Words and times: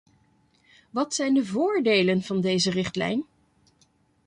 Wat 0.89 1.13
zijn 1.13 1.33
de 1.33 1.45
voordelen 1.45 2.21
van 2.21 2.41
deze 2.41 2.69
richtlijn? 2.71 3.25